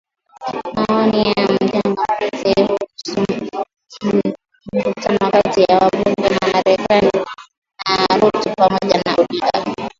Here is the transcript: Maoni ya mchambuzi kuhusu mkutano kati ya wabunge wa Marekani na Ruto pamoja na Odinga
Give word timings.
Maoni 0.75 1.21
ya 1.37 1.57
mchambuzi 1.61 2.77
kuhusu 3.99 4.33
mkutano 4.73 5.31
kati 5.31 5.61
ya 5.61 5.77
wabunge 5.79 6.33
wa 6.35 6.39
Marekani 6.53 7.11
na 7.99 8.17
Ruto 8.17 8.53
pamoja 8.57 9.01
na 9.05 9.15
Odinga 9.17 9.89